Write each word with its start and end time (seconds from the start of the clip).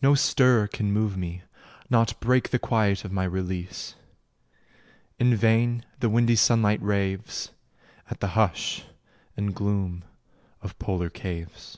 No 0.00 0.14
stir 0.14 0.68
can 0.68 0.90
move 0.90 1.18
me, 1.18 1.42
Nought 1.90 2.18
break 2.18 2.48
the 2.48 2.58
quiet 2.58 3.04
of 3.04 3.12
my 3.12 3.24
release: 3.24 3.94
In 5.18 5.36
vain 5.36 5.84
the 5.98 6.08
windy 6.08 6.36
sunlight 6.36 6.80
raves 6.80 7.50
At 8.08 8.20
the 8.20 8.28
hush 8.28 8.86
and 9.36 9.54
gloom 9.54 10.04
of 10.62 10.78
polar 10.78 11.10
caves. 11.10 11.76